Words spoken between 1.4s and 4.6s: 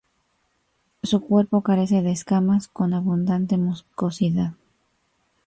carece de escamas, con abundante mucosidad.